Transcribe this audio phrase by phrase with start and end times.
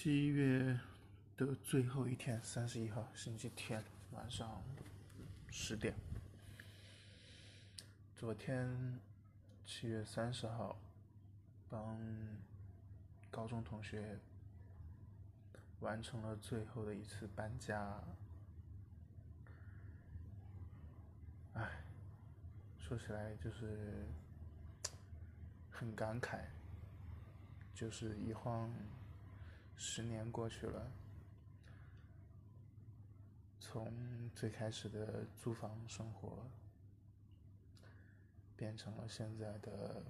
[0.00, 0.78] 七月
[1.36, 3.82] 的最后一天，三十一号星期天
[4.12, 4.62] 晚上
[5.50, 5.92] 十点。
[8.14, 9.00] 昨天
[9.66, 10.78] 七月三十号，
[11.68, 11.98] 帮
[13.28, 14.20] 高中同学
[15.80, 18.00] 完成了最后的一次搬家。
[21.54, 21.68] 唉，
[22.78, 24.06] 说起来就是
[25.72, 26.44] 很感慨，
[27.74, 28.72] 就是一晃。
[29.80, 30.90] 十年过去了，
[33.60, 36.44] 从最开始的租房生活，
[38.56, 40.04] 变成了现在的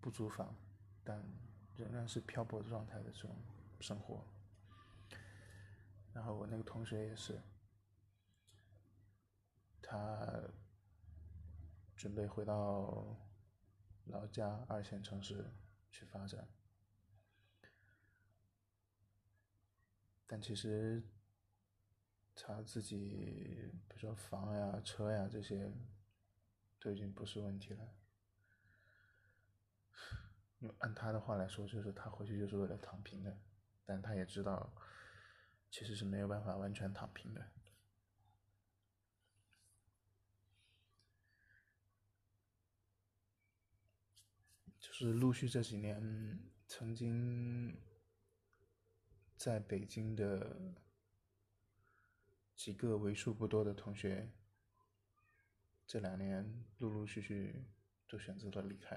[0.00, 0.54] 不租房，
[1.04, 1.22] 但
[1.76, 3.36] 仍然是漂泊状态的这种
[3.80, 4.24] 生活。
[6.14, 7.38] 然后我那个同学也是，
[9.82, 10.26] 他
[11.94, 13.04] 准备回到
[14.06, 15.44] 老家二线城市
[15.90, 16.48] 去发展。
[20.30, 21.02] 但其实，
[22.36, 25.72] 他自己，比如说房呀、车呀这些，
[26.78, 27.94] 都已经不是问题了。
[30.58, 33.40] 用按他的话来说，就是他回去就是为了躺平的，
[33.86, 34.70] 但他也知道，
[35.70, 37.50] 其实是没有办法完全躺平的。
[44.78, 47.87] 就是陆续这几年，曾经。
[49.38, 50.74] 在北京的
[52.56, 54.32] 几个为数不多的同学，
[55.86, 57.64] 这两年陆陆续续
[58.08, 58.96] 都选择了离开，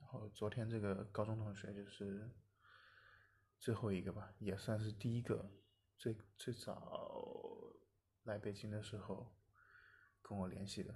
[0.00, 2.28] 然后昨天这个高中同学就是
[3.60, 5.52] 最后一个吧，也算是第一个，
[5.96, 7.72] 最最早
[8.24, 9.32] 来北京的时候
[10.20, 10.92] 跟我联系的，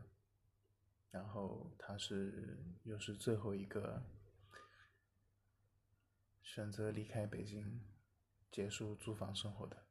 [1.13, 4.05] 然后他是又是最后一个
[6.43, 7.94] 选择离开北京。
[8.55, 9.85] 结束租房生活的，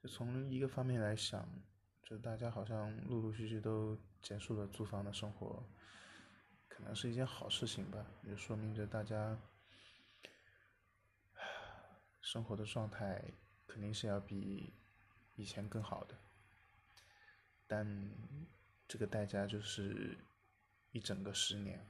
[0.00, 1.48] 就从一个方面来想，
[2.04, 5.68] 就大家好像陆陆续续都结束了租房的生活，
[6.68, 9.36] 可能是一件好事情吧，也说明着大家
[12.20, 13.20] 生活的状态
[13.66, 14.72] 肯定是要比
[15.34, 16.16] 以前更好的，
[17.66, 18.12] 但
[18.86, 20.16] 这个代价就是
[20.92, 21.84] 一整个十年。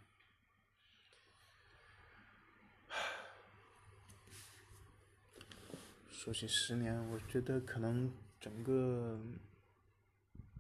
[6.23, 9.19] 说起十年，我觉得可能整个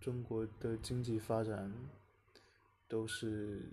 [0.00, 1.72] 中国的经济发展
[2.88, 3.72] 都是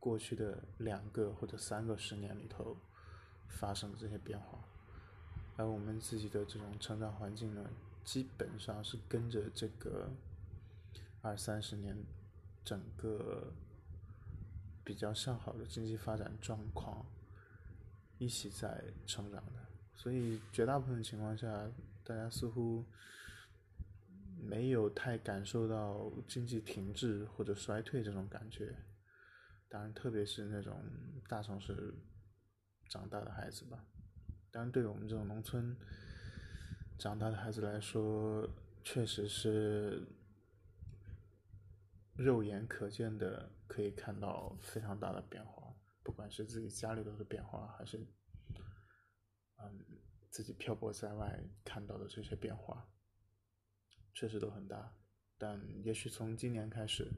[0.00, 2.74] 过去的两个或者三个十年里头
[3.48, 4.64] 发生的这些变化，
[5.58, 7.68] 而我们自己的这种成长环境呢，
[8.02, 10.08] 基本上是跟着这个
[11.20, 11.94] 二三十年
[12.64, 13.52] 整个
[14.82, 17.04] 比较向好的经济发展状况
[18.16, 19.65] 一起在成长的。
[19.96, 21.68] 所以绝大部分情况下，
[22.04, 22.84] 大家似乎
[24.38, 28.76] 没有太感受到经济停滞或者衰退这种感觉。
[29.68, 30.80] 当然，特别是那种
[31.28, 31.94] 大城市
[32.88, 33.84] 长大的孩子吧。
[34.52, 35.74] 当然，对我们这种农村
[36.98, 38.48] 长大的孩子来说，
[38.84, 40.06] 确实是
[42.14, 48.06] 肉眼可见的可以看到非常大的变化，不管是自己家里头的变化，还是。
[49.58, 49.84] 嗯，
[50.30, 52.86] 自己漂泊在外看到的这些变化，
[54.12, 54.94] 确实都很大，
[55.38, 57.10] 但也许从今年开始，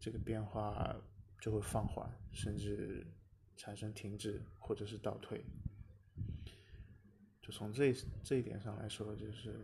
[0.00, 0.96] 这个变化
[1.40, 3.06] 就会放缓，甚至
[3.56, 5.44] 产生停滞或者是倒退。
[7.42, 7.92] 就从这
[8.24, 9.54] 这一点上来说，就是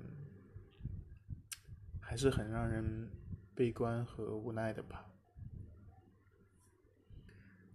[2.01, 3.09] 还是很让人
[3.55, 5.11] 悲观和无奈的吧。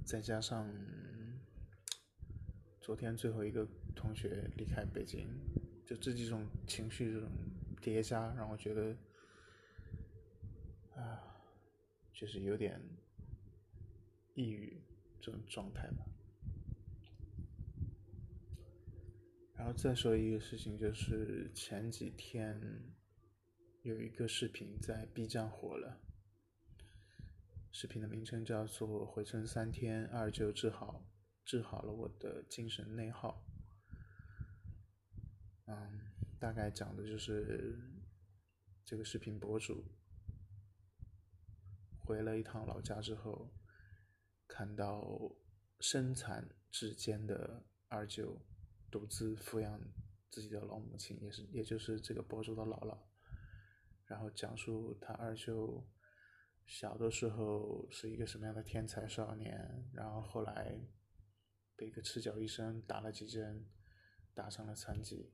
[0.06, 0.70] 再加上。
[2.84, 5.26] 昨天最后一个同学离开北京，
[5.86, 7.32] 就这几种情绪这种
[7.82, 8.94] 叠加，让我觉得
[10.94, 11.24] 啊，
[12.12, 12.78] 就是有点
[14.34, 14.84] 抑郁
[15.22, 16.06] 这种状态吧。
[19.56, 22.60] 然后再说一个事情，就是前几天
[23.84, 26.02] 有一个视频在 B 站火了，
[27.72, 31.06] 视频的名称叫做“回村三天，二舅治好”。
[31.46, 33.46] 治好了我的精神内耗。
[35.66, 36.00] 嗯，
[36.40, 37.80] 大概讲的就是
[38.84, 39.86] 这个视频博主
[42.00, 43.54] 回了一趟老家之后，
[44.48, 45.36] 看到
[45.80, 48.42] 身残志坚的二舅
[48.92, 49.80] 独自抚养
[50.30, 52.98] 自己的老母亲，也是也就是这个博主的姥姥，
[54.06, 55.90] 然后讲述他二舅
[56.66, 60.80] 小的时候是一个什么样的天才少年，然后后来。
[61.76, 63.70] 被一个赤脚医生打了几针，
[64.34, 65.34] 打成了残疾。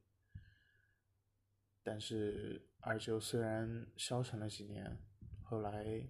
[1.82, 5.02] 但是二舅虽然消沉了几年，
[5.44, 6.08] 后来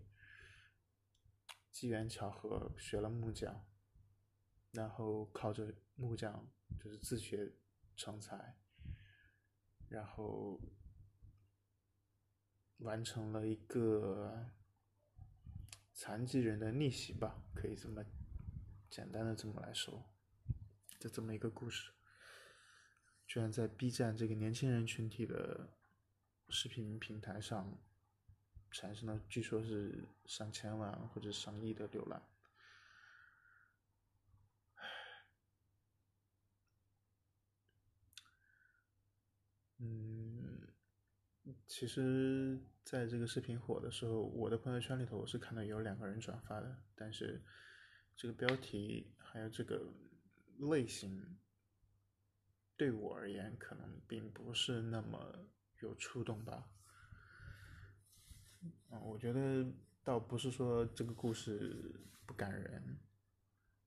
[1.71, 3.65] 机缘巧合学了木匠，
[4.71, 7.55] 然后靠着木匠就是自学
[7.95, 8.57] 成才，
[9.87, 10.59] 然后
[12.77, 14.51] 完成了一个
[15.93, 18.03] 残疾人的逆袭吧，可以这么
[18.89, 20.11] 简单的这么来说，
[20.99, 21.91] 就这么一个故事。
[23.25, 25.69] 居然在 B 站这个年轻人群体的
[26.49, 27.79] 视频平台上
[28.71, 32.21] 产生了，据说是上千万或者上亿的浏览。
[39.77, 40.67] 嗯，
[41.65, 47.41] 其实在这个视频火的时候，我的朋友圈里头我是看到有两个人转发的，但是
[48.17, 49.93] 这个标题还有这个
[50.59, 51.37] 类型。
[52.77, 55.49] 对我而言，可能并不是那么
[55.81, 56.71] 有触动吧。
[58.61, 59.69] 嗯，我觉得
[60.01, 62.99] 倒不是说这个故事不感人，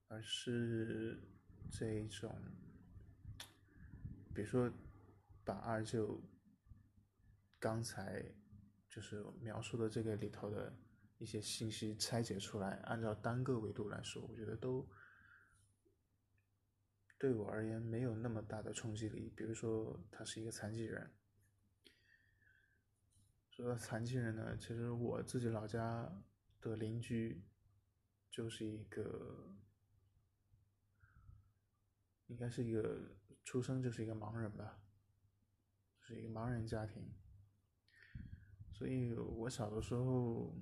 [0.09, 1.23] 而是
[1.71, 2.31] 这种，
[4.35, 4.71] 比如说
[5.43, 6.23] 把二舅
[7.59, 8.23] 刚才
[8.91, 10.77] 就是描述的这个里头的
[11.17, 14.87] 一些信息拆解出来，按照单个维度来说，我觉得都。
[17.23, 19.33] 对我而言，没有那么大的冲击力。
[19.37, 21.09] 比如说，他是一个残疾人。
[23.49, 26.21] 说到残疾人呢，其实我自己老家
[26.61, 27.45] 的邻居
[28.29, 29.55] 就是一个，
[32.27, 33.15] 应该是一个
[33.45, 34.83] 出生就是一个盲人吧，
[36.01, 37.09] 是一个盲人家庭。
[38.73, 40.53] 所以我小的时候，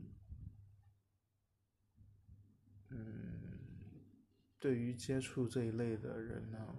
[2.91, 3.50] 嗯。
[4.61, 6.77] 对于接触这一类的人呢，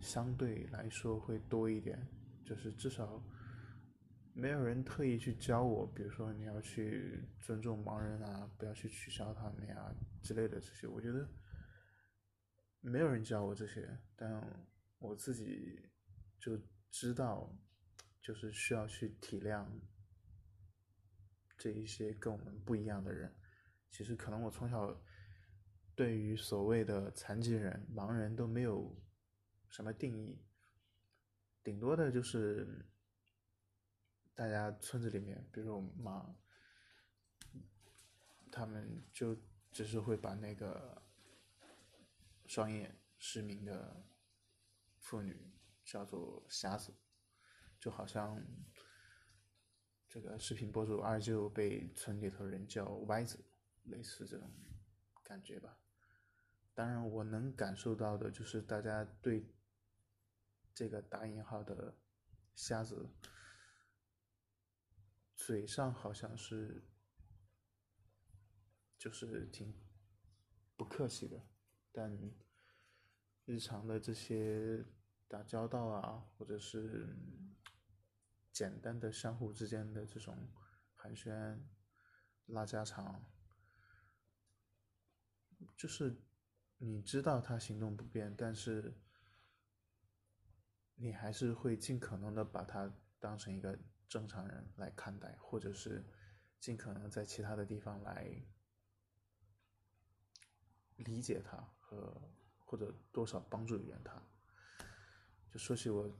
[0.00, 2.06] 相对来说会多一点，
[2.44, 3.24] 就是至少
[4.34, 9.90] 没有人特意去教我，比如说你要去尊重盲人啊，不要去取笑他们呀
[10.22, 11.26] 之类的这些，我觉得
[12.80, 14.62] 没有人教我这些，但
[14.98, 15.80] 我自己
[16.38, 16.60] 就
[16.90, 17.50] 知道，
[18.20, 19.66] 就是需要去体谅
[21.56, 23.34] 这一些跟我们不一样的人。
[23.90, 25.02] 其实可能我从小。
[26.00, 28.98] 对于所谓的残疾人、盲人都没有
[29.68, 30.42] 什么定义，
[31.62, 32.86] 顶多的就是
[34.34, 36.34] 大家村子里面，比如盲，
[38.50, 39.36] 他们就
[39.70, 41.02] 只是会把那个
[42.46, 44.02] 双眼失明的
[45.00, 45.52] 妇女
[45.84, 46.94] 叫做瞎子，
[47.78, 48.42] 就好像
[50.08, 53.44] 这个视频博主二舅被村里头人叫歪子，
[53.82, 54.50] 类似这种
[55.22, 55.76] 感觉吧。
[56.72, 59.52] 当然，我能感受到的就是大家对
[60.72, 61.98] 这个打引号的
[62.54, 63.10] 瞎子，
[65.36, 66.88] 嘴上好像是
[68.96, 69.78] 就是挺
[70.76, 71.44] 不客气的，
[71.92, 72.18] 但
[73.44, 74.86] 日常的这些
[75.28, 77.14] 打交道啊，或者是
[78.52, 80.50] 简单的相互之间的这种
[80.94, 81.60] 寒暄、
[82.46, 83.22] 拉家常，
[85.76, 86.22] 就是。
[86.82, 88.96] 你知道他行动不便，但是
[90.94, 93.78] 你还是会尽可能的把他当成一个
[94.08, 96.02] 正常人来看待，或者是
[96.58, 98.34] 尽可能在其他的地方来
[100.96, 102.18] 理解他和
[102.64, 104.22] 或者多少帮助一点他。
[105.52, 106.18] 就说起我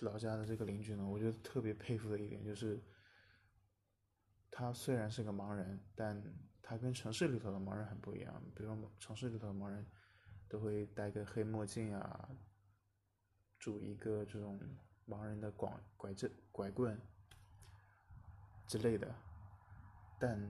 [0.00, 2.82] 老家的这个邻居呢，我觉得特别佩服的一点就是，
[4.50, 6.20] 他虽然是个盲人，但
[6.62, 9.84] 他跟城市里头的盲人很不一样，比如城市里头的盲人，
[10.48, 12.28] 都会戴个黑墨镜啊，
[13.58, 14.60] 拄一个这种
[15.08, 16.96] 盲人的拐拐杖、拐棍
[18.68, 19.12] 之类的。
[20.18, 20.40] 但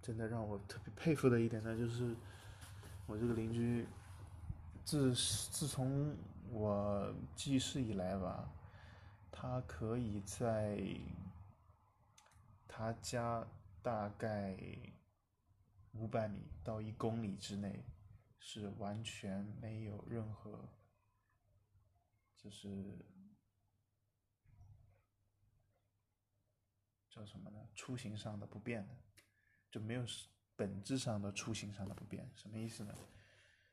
[0.00, 2.16] 真的让我特别佩服的一点呢，就是
[3.06, 3.86] 我这个邻居，
[4.82, 6.16] 自自从
[6.50, 8.50] 我记事以来吧，
[9.30, 10.80] 他可以在
[12.66, 13.46] 他家
[13.82, 14.56] 大概。
[15.92, 17.84] 五百米到一公里之内，
[18.38, 20.72] 是完全没有任何，
[22.36, 23.04] 就是
[27.08, 27.68] 叫什么呢？
[27.74, 28.94] 出行上的不便的，
[29.70, 30.04] 就没有
[30.54, 32.30] 本质上的出行上的不便。
[32.36, 32.94] 什么意思呢？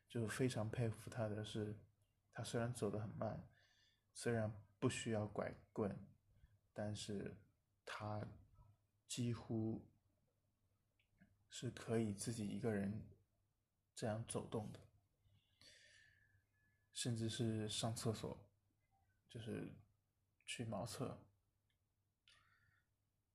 [0.10, 1.78] 就非常佩服他的是，
[2.34, 3.48] 他虽然走得很慢，
[4.14, 5.96] 虽然不需要拐棍，
[6.74, 7.38] 但是
[7.86, 8.28] 他
[9.08, 9.88] 几乎。
[11.50, 13.08] 是可以自己一个人
[13.96, 14.80] 这样走动的，
[16.94, 18.48] 甚至是上厕所，
[19.30, 19.74] 就是
[20.46, 21.24] 去茅厕，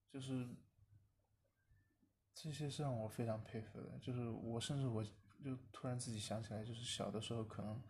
[0.08, 0.48] 就是
[2.34, 3.98] 这些是让我非常佩服的。
[3.98, 5.02] 就是我甚至我
[5.42, 7.82] 就突然自己想起来，就是小的时候可能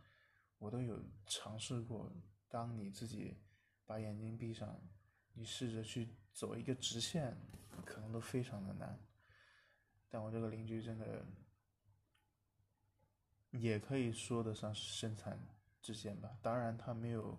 [0.59, 2.11] 我都有尝试过，
[2.49, 3.37] 当你自己
[3.85, 4.81] 把眼睛闭上，
[5.35, 7.37] 你试着去走一个直线，
[7.85, 8.99] 可能都非常的难。
[10.13, 11.25] 但我这个邻居真的。
[13.59, 15.39] 也可以说得上是身残
[15.83, 16.35] 志坚吧。
[16.41, 17.39] 当然，他没有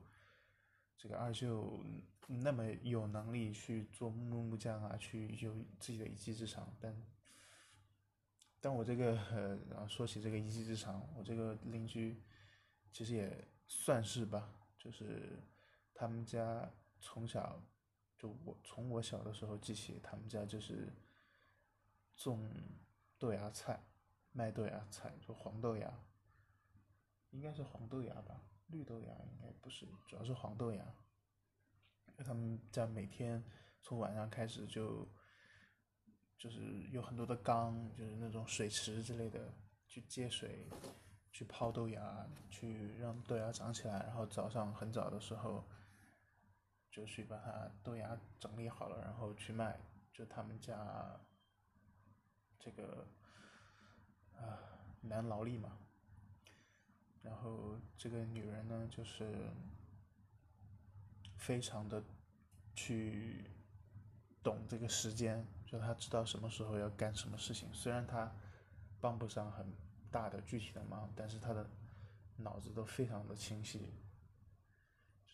[0.95, 1.83] 这个二舅
[2.27, 6.71] 那么有能力去做木木匠啊，去有自己的一技之长。
[6.79, 6.95] 但，
[8.61, 12.21] 但我这个呃，然后说起这个一技之长，我这个邻居
[12.91, 15.39] 其实也算是吧，就是
[15.95, 17.59] 他们家从小
[18.19, 20.93] 就我从我小的时候记起，他们家就是
[22.23, 22.49] 种
[23.17, 23.83] 豆芽菜。
[24.35, 25.93] 卖豆芽菜，就黄豆芽，
[27.29, 30.83] 应该是黄豆芽吧，绿豆芽应该不是，主要是黄豆芽。
[32.25, 33.43] 他们家每天
[33.83, 35.07] 从晚上开始就，
[36.35, 39.53] 就是有很多的缸，就是那种水池之类的，
[39.85, 40.67] 去接水，
[41.31, 45.63] 去泡豆芽，去让豆芽长起来，然后早上很早的时候，
[46.89, 49.79] 就去把它豆芽整理好了，然后去卖。
[50.11, 51.19] 就他们家
[52.63, 53.05] 这个。
[54.35, 54.59] 啊，
[55.01, 55.77] 男劳力嘛。
[57.21, 59.49] 然后这个女人呢，就是
[61.37, 62.03] 非常的
[62.75, 63.45] 去
[64.41, 67.71] 懂这个时间，就她知道什么时候要干什么事情。
[67.73, 68.29] 虽然她
[68.99, 69.71] 帮不上很
[70.11, 71.69] 大的具体的忙，但是她的
[72.37, 73.93] 脑子都非常的清晰。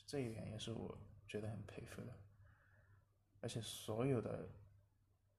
[0.06, 0.96] 这一点也是我
[1.28, 2.14] 觉得很佩服的。
[3.42, 4.48] 而且所有的，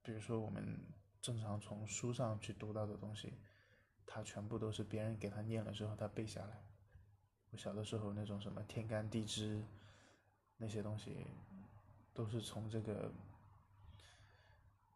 [0.03, 0.81] 比如说我们
[1.21, 3.35] 正常从书上去读到的东西。
[4.13, 6.65] 他全部都是别人给他念了之后，他背下来。
[7.51, 9.65] 我小的时候那种什么天干地支，
[10.57, 11.27] 那些东西，
[12.13, 13.13] 都是从这个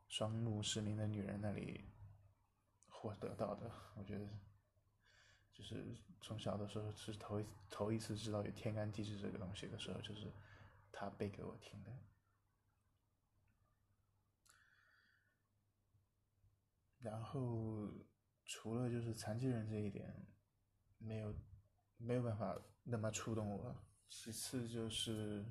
[0.09, 1.85] 双目失明的女人那里
[2.88, 3.71] 获得到的。
[3.97, 4.28] 我觉得，
[5.52, 10.33] 就是从小的时候是头一头一次知道有天干地支这个东西的时候，就是
[10.90, 11.93] 他背给我听的。
[17.05, 17.93] 然后。
[18.47, 20.27] 除了就是残疾人这一点，
[20.99, 21.35] 没有
[21.97, 23.75] 没有办法那么触动我。
[24.07, 25.43] 其次就是，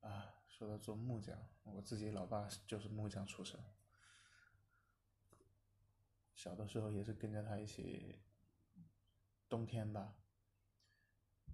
[0.00, 3.60] 啊，说到做木匠，我自己老爸就是木匠出身，
[6.34, 8.18] 小的时候也是跟着他一起，
[9.50, 10.14] 冬天吧，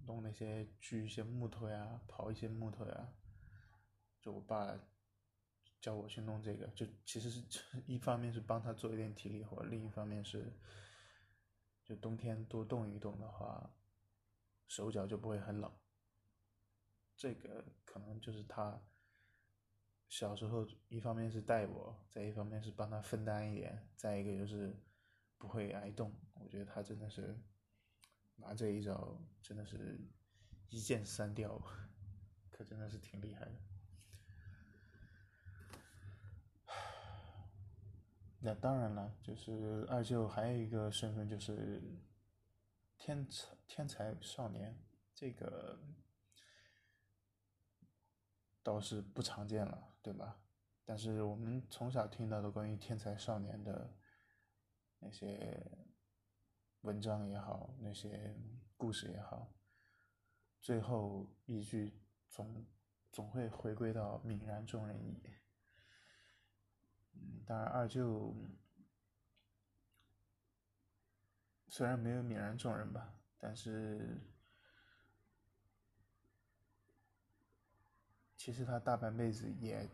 [0.05, 3.13] 弄那些锯一些木头呀，刨一些木头呀，
[4.21, 4.79] 就我爸。
[5.81, 7.43] 叫我去弄这个，就其实是
[7.87, 10.51] 一方面是帮他做一点体力活，另一方面是，
[11.83, 13.73] 就冬天多动一动的话，
[14.67, 15.71] 手脚就不会很冷。
[17.15, 18.81] 这个可能就是他
[20.07, 24.75] 小时候一方面是带我，再一方面是帮他分担一点，再一个就是
[25.37, 26.13] 不会挨冻。
[26.33, 27.37] 我觉得他真的是
[28.35, 29.99] 拿这一招，真的是
[30.69, 31.61] 一箭三雕，
[32.49, 33.51] 可真的是挺厉害的。
[38.41, 41.81] 那当然了，就是二舅还有一个身份就是
[42.97, 44.77] 天才天才少年，
[45.13, 45.77] 这个
[48.63, 50.39] 倒是不常见了，对吧？
[50.85, 53.93] 但是我们从小听到的关于天才少年的
[54.99, 55.61] 那些
[56.81, 58.35] 文章也好，那些
[58.77, 59.53] 故事也好，
[60.61, 61.93] 最后一句
[62.29, 62.65] 总
[63.11, 65.21] 总会回归到泯然众人矣。
[67.45, 68.35] 当然，二舅
[71.67, 74.21] 虽然没有泯然众人吧，但是
[78.37, 79.89] 其实他大半辈子也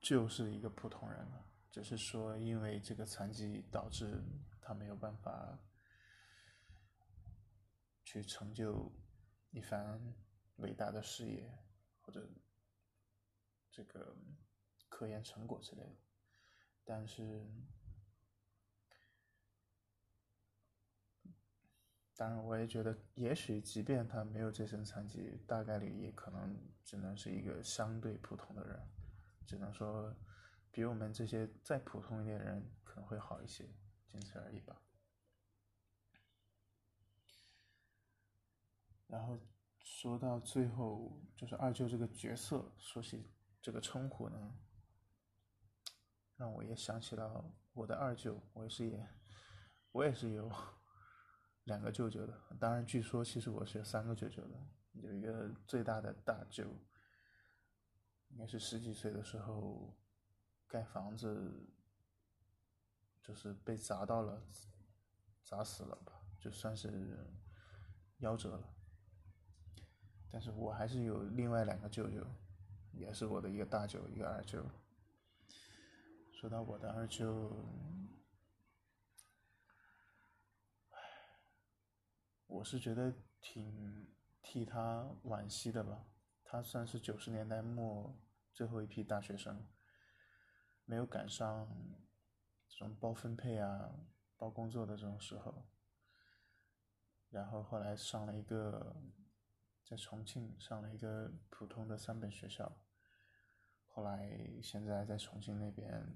[0.00, 4.22] 就是一个普通人了，只是说因为这个残疾导致
[4.60, 5.58] 他没有办法
[8.04, 8.92] 去成就
[9.50, 10.14] 一番
[10.56, 11.50] 伟大的事业
[12.00, 12.28] 或者
[13.70, 14.16] 这个
[14.88, 16.03] 科研成果之类的。
[16.84, 17.46] 但是，
[22.14, 28.80] 当然，我也觉得，也许即便他没有这身残疾，大概率也可能只能是一个相对普通的人，
[29.46, 30.14] 只能说
[30.70, 33.66] 比我们这些再普通一点的人可能会好一些，
[34.06, 34.80] 仅此而已吧。
[39.06, 39.40] 然后
[39.78, 43.30] 说到最后，就是二舅这个角色，说起
[43.62, 44.56] 这个称呼呢。
[46.36, 49.08] 让我也想起了我的二舅，我也是也，
[49.92, 50.50] 我也是有
[51.64, 56.64] 两个舅舅的，当然据说其实我是有三个舅舅的，有一个最大的大舅，
[58.28, 59.96] 应该是十几岁的时候
[60.66, 61.68] 盖房子，
[63.22, 64.42] 就是被砸到了，
[65.44, 67.16] 砸死了吧，就算是
[68.20, 68.74] 夭折了。
[70.30, 72.26] 但是我还是有另外两个舅舅，
[72.92, 74.64] 也是我的一个大舅，一个二舅。
[76.44, 77.50] 说到我的二舅。
[82.44, 86.04] 我是觉得挺替他惋惜的吧，
[86.44, 88.14] 他算是九十年代末
[88.52, 89.66] 最后一批大学生，
[90.84, 91.66] 没有赶上
[92.68, 93.94] 这种包分配啊、
[94.36, 95.66] 包工作的这种时候，
[97.30, 98.94] 然后后来上了一个
[99.82, 102.84] 在重庆上了一个普通的三本学校，
[103.86, 106.06] 后来现在在重庆那边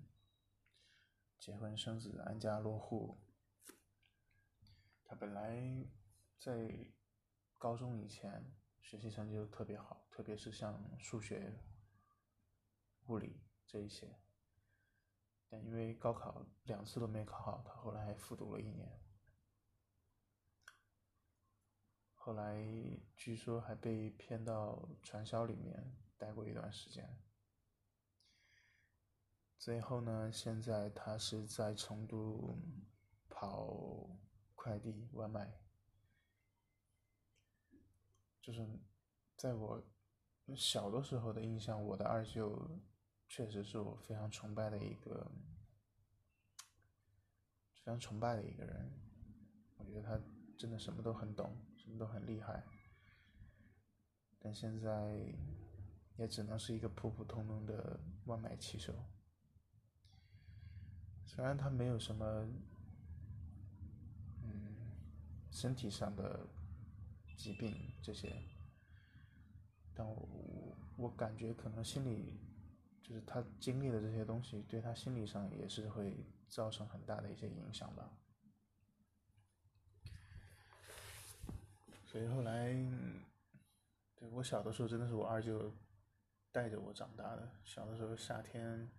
[1.38, 3.18] 结婚生子、安家落户，
[5.04, 5.87] 他本来。
[6.40, 6.71] 在
[7.59, 11.61] 高中以前，学习成绩就特别好，特别是像数学、
[13.09, 14.21] 物理这一些。
[15.49, 19.02] 但因为高考两次都没考好，他后来还复读了一年。
[22.14, 22.64] 后来
[23.16, 27.18] 据说还被骗到传销里面待过一段时间。
[29.68, 32.56] 最后呢，现在他是在成都
[33.28, 34.08] 跑
[34.54, 35.60] 快递外卖。
[38.40, 38.66] 就是
[39.37, 39.84] 在我
[40.56, 42.80] 小的时候的印象，我的二舅
[43.28, 45.30] 确实是我非常崇拜的一个，
[47.75, 48.90] 非常崇拜的一个人。
[49.76, 50.18] 我觉得他
[50.56, 52.64] 真的什么都很懂，什么都很厉害。
[54.38, 55.30] 但现在
[56.16, 58.94] 也只能是一个普普通通的外卖骑手。
[61.28, 62.26] 虽然他没有什么，
[64.42, 64.75] 嗯，
[65.52, 66.40] 身体上的。
[67.38, 68.37] 疾病这些，
[69.94, 72.37] 但我我感觉可能心理，
[73.00, 78.11] 就是他经历的这些东西，对他心理上也是会造成很大的一些影响吧。
[82.07, 82.74] 所以后来，
[84.16, 85.72] 对我小的时候真的是我二舅
[86.50, 87.48] 带着我长大的。
[87.62, 88.90] 小的时候夏天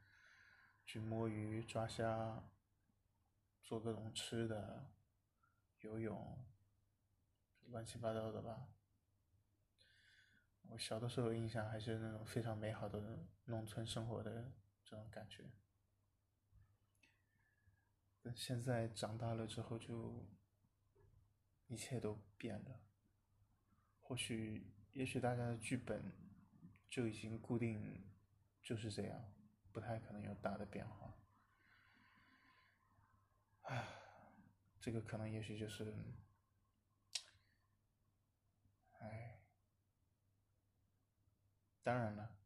[0.91, 2.41] 去摸鱼、抓虾，
[3.61, 4.89] 做各种吃的，
[5.81, 6.43] 游泳。
[7.67, 8.69] 乱七八糟的吧。
[10.63, 14.51] 我小的时候印象还是那种非常美好的农村生活的
[14.83, 15.51] 这种感觉。
[18.23, 20.25] 但现在长大了之后，就
[21.67, 22.81] 一切都变了。
[24.01, 26.11] 或许，也许大家的剧本
[26.89, 28.09] 就已经固定
[28.63, 29.31] 就是这样，
[29.71, 31.13] 不太可能有大的变化。
[33.63, 33.87] 唉，
[34.79, 35.93] 这个可能也许就是。
[41.81, 42.37] 当然了，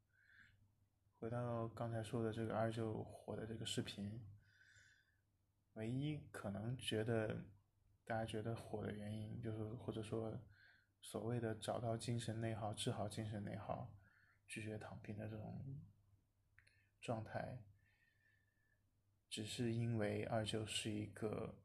[1.19, 4.25] 回到刚才说的这个二舅火的这个视频，
[5.73, 7.43] 唯一可能觉得
[8.05, 10.39] 大家觉得火的原因，就是或者说
[11.01, 13.91] 所谓的找到精神内耗、治好精神内耗、
[14.47, 15.81] 拒绝躺平的这种
[17.03, 17.59] 状态，
[19.29, 21.59] 只是因为二舅是一个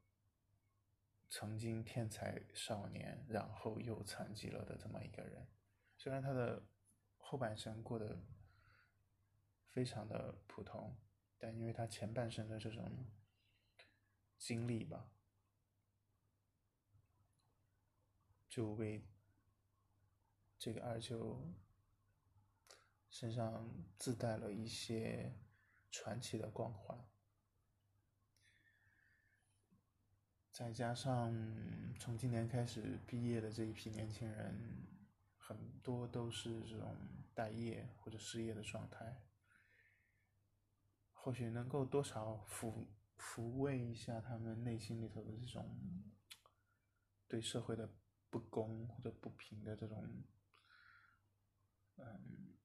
[1.31, 5.47] 曾经天才少年，然后又残疾了的这么一个人，
[5.97, 6.67] 虽然他的。
[7.21, 8.23] 后半生过得
[9.67, 10.97] 非常的普通，
[11.37, 13.05] 但因为他前半生的这种
[14.35, 15.11] 经历吧，
[18.49, 19.05] 就为
[20.57, 21.39] 这个二舅
[23.09, 25.33] 身上自带了一些
[25.91, 26.97] 传奇的光环，
[30.51, 31.33] 再加上
[31.99, 34.85] 从今年开始毕业的这一批年轻人。
[35.41, 36.95] 很多都是这种
[37.33, 39.23] 待业或者失业的状态，
[41.11, 42.85] 或许能够多少抚
[43.17, 45.75] 抚慰一下他们内心里头的这种
[47.27, 47.91] 对社会的
[48.29, 50.23] 不公或者不平的这种
[51.95, 52.58] 嗯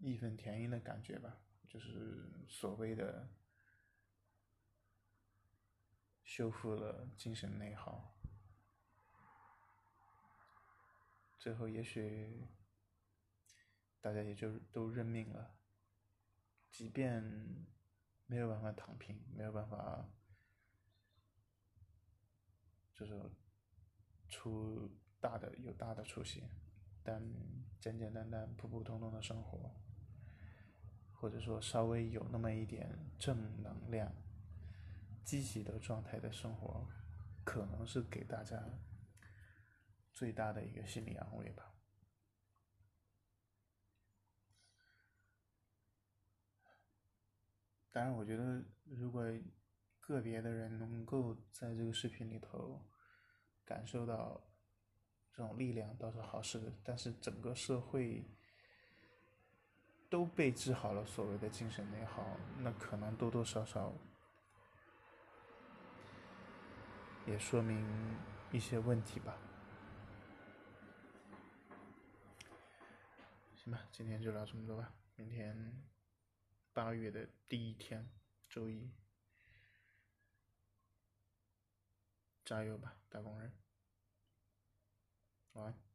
[0.00, 3.28] 义愤填膺的感觉吧，就是所谓的
[6.24, 8.16] 修复了精神内耗。
[11.38, 12.46] 最后，也许
[14.00, 15.56] 大家也就都认命了。
[16.70, 17.22] 即便
[18.26, 20.08] 没有办法躺平，没有办法，
[22.94, 23.18] 就是
[24.28, 26.44] 出大的有大的出息，
[27.02, 27.20] 但
[27.80, 29.74] 简简单单、普普通通的生活，
[31.20, 34.10] 或者说稍微有那么一点正能量、
[35.22, 36.88] 积极的状态的生活，
[37.44, 38.58] 可能是给大家
[40.14, 41.74] 最大的一个心理安慰吧。
[47.92, 49.22] 当然，我觉得如果
[49.98, 52.88] 个别的人能够在这个视频里头
[53.62, 54.50] 感受到
[55.30, 56.80] 这种力量，倒是好事。
[56.82, 58.24] 但是整个社会
[60.10, 62.26] 都被治好了所谓的精神内耗，
[62.58, 63.92] 那可能多多少少
[67.26, 67.86] 也说明
[68.50, 69.38] 一些问题吧。
[73.54, 75.80] 行吧，今天就聊这么多吧，明天。
[76.72, 78.08] 八月的第一天，
[78.48, 78.90] 周一，
[82.44, 83.52] 加油吧，打工人！
[85.52, 85.89] 晚安。